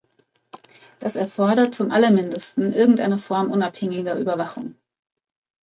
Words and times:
Das 0.97 1.15
erfordert 1.15 1.75
zum 1.75 1.91
Allermindesten 1.91 2.73
irgendeine 2.73 3.19
Form 3.19 3.51
unabhängiger 3.51 4.17
Überwachung. 4.17 4.73